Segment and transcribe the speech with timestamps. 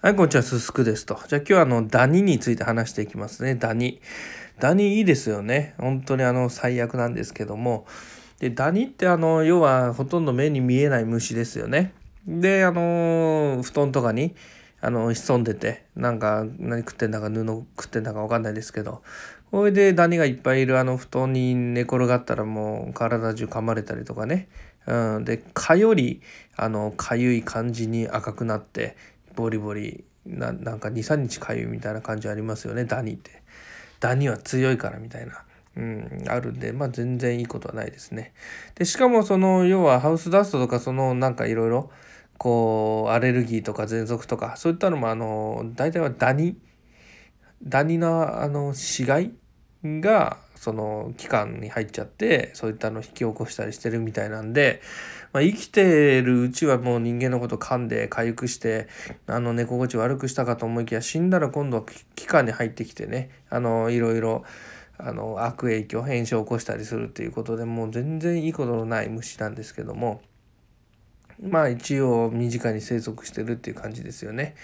[0.00, 1.18] はい、こんにちは、すすくですと。
[1.26, 3.56] じゃあ今日はあの、ダニについて話していきますね。
[3.56, 4.00] ダニ。
[4.60, 5.74] ダニいいですよね。
[5.76, 7.84] 本当にあの、最悪なんですけども。
[8.38, 11.94] で、ダニってあの、要はほとんど目に見えない虫ですよね。
[12.28, 14.36] で、あの、布団とかに、
[14.80, 19.02] あの、潜んでて、なんか何食ってんだか布食ってんだかわかんないですけど、
[19.50, 24.48] これでダニがいっぱいいるあの布団に寝転がったらもう体中噛まれたりとかね。
[24.86, 26.22] うん、で、蚊より、
[26.56, 28.96] あの、かゆい感じに赤くなって、
[29.38, 33.42] ボリボリななんか23日かゆいみたいな感じありますよねダニって。
[34.00, 35.44] ダニは強いからみたいな、
[35.76, 38.32] うん、あるんでまあ全然いいことはないですね。
[38.74, 41.90] でしかもその要はハウスダストとかそのなんかいろいろ
[42.36, 46.58] こうアレルギーとか喘息とかそういったのもあの大体はダニ。
[47.62, 49.32] ダニのあの死骸
[49.84, 54.82] がその期間に入っちゃってそういったのを引き起こしたりしてるみたいなんで、
[55.32, 58.88] まあ、生きてるうちはもう人間のこと噛んで回復して
[59.28, 61.84] あの寝心地悪くしたかと思いきや死んだら今度は
[62.16, 64.44] 期間に入ってきてねあのいろいろ
[64.98, 70.20] あの悪影響変症を起こしたりするっていうことでもう全然いいことのない虫なんですけども。
[71.42, 74.54] まあ一応身近に生息してるっていう感じですよね。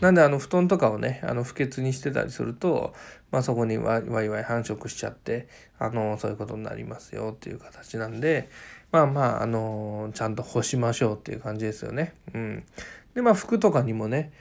[0.00, 2.94] なんであの布団とかをねあの不潔にしてたりすると、
[3.30, 5.48] まあ、そこにワイワイ繁殖しちゃって
[5.78, 8.48] あのそういうことになりますよっていう形なんで
[8.92, 12.14] まあまああのちゃんと干しましょうっていう感じですよね。
[12.34, 12.64] うん、
[13.14, 14.32] でまあ服とかにもね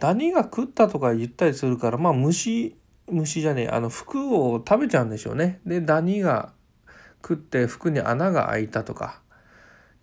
[0.00, 2.76] ダニが食ったとか言ったりするからまあ虫
[3.10, 5.60] 虫じゃねえあの服を食べちゃうんでしょうね。
[5.66, 6.52] でダニが
[7.22, 9.20] 食って服に穴が開いたとか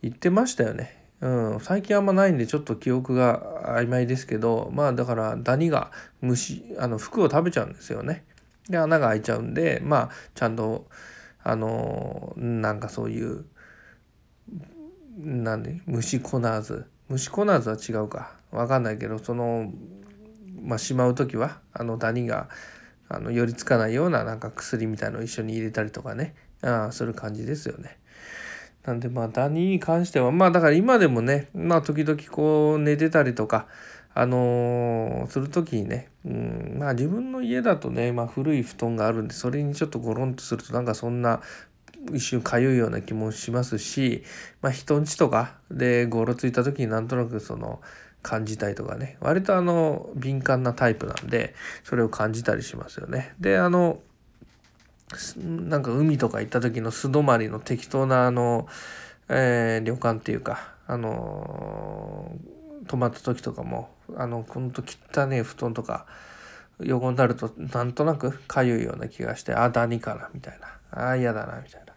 [0.02, 1.01] 言ってましたよね。
[1.22, 8.26] うん、最近あんまないんでちょっと記憶が曖昧ですけどまあだからダニが虫あの服を食べちゃうんですよね。
[8.68, 10.88] で穴が開いちゃうんでまあちゃんと
[11.44, 13.46] あのなんかそういう
[15.20, 19.72] なんで虫コナーズ虫コナーズは違うか分かんないけどその
[20.60, 22.50] まあしまう時はあのダニが
[23.10, 28.00] あの寄りつかないようななんか薬みたいのを一緒に入れたりとかねあする感じですよね。
[28.86, 33.68] なんでまあダニに関してはまあだから今でもねまあ時々こう寝てたりとか
[34.14, 41.42] あのー、する時にね、うん、まあ自分の家だとね、まあ、古い布団があるんでそれにちょっとゴロンとするとなんかそんな
[42.14, 44.24] 一瞬かゆいような気もしますし、
[44.62, 47.82] まあ、人んちとかでゴロついた時になんとなくその
[48.22, 53.34] 感じたいとかね割とあの敏感なタイプなんでそれを感じたりしますよね。
[53.40, 54.00] であの
[55.38, 58.68] なんか海とか行った時の素泊まりの適当なあの、
[59.30, 66.06] えー、旅館っていうかあのー、泊まった時とかもあのほんと汚ね布団とか
[66.80, 70.68] 横になるとなんとなくかゆいような気がしてあダニかなみたいな。
[70.92, 71.92] あ嫌だなみたいな。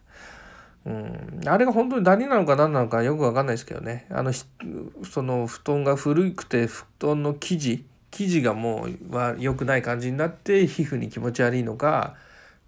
[0.86, 4.06] うん、あれが本当にダニなのか何なのかよく分かんないですけどね。
[4.10, 12.14] あのその布団が古くて布団の生地生地がもうは良くない感じになって皮膚に気持ち悪いのか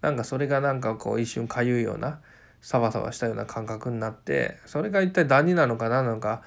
[0.07, 2.19] なんかそれがなんかこう一瞬かゆいような
[2.61, 6.43] サバサバしたような感覚になってそれが一体ダニなのか何なのか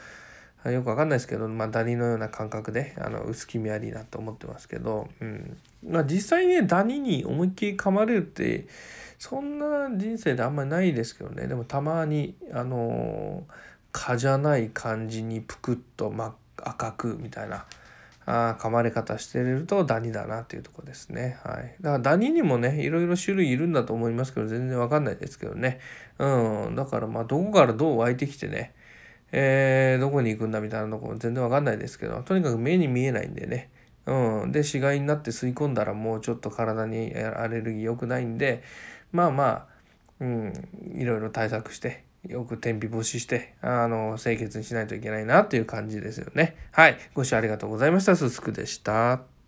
[0.64, 5.56] よくわかんないですけど、まあ、ダニのような感覚であの薄気味悪いなと思ってますけど、うん。
[5.86, 8.66] まあ、実際ねダニに思いっきり噛まれるって
[9.18, 11.46] そんな人生であんまりないですけどね。
[11.46, 13.44] でもたまにあの
[13.92, 17.64] 蚊じゃない感じにぷくっと、ま赤くみたいな
[18.30, 21.38] あ噛まれ方してるとダニだなっていうとこですね。
[21.42, 21.74] はい。
[21.80, 25.80] だからダニにもね、いろいろ種類いるんだと思いますけど、全然わかんないですけどね。
[26.18, 26.76] うん。
[26.76, 28.72] だからまあ、どこからどう湧いてきてね、
[29.32, 33.70] えー、どこに行くんだみたいなとこ全然わかんないですけど、とにかく目に見えないんでね。
[34.06, 34.52] うん。
[34.52, 38.62] で、死骸になって吸い込んだらもうちょっと体にアレルギー良くないんで、
[39.12, 39.66] まあまあ、
[40.20, 40.52] うん、
[40.94, 46.56] いろいろ対策して、よく天日干しして、あの、清潔にしないといけないなという感じですよね。
[46.72, 46.98] はい。
[47.14, 48.14] ご視聴ありがとうございました。
[48.16, 49.39] すすくでした。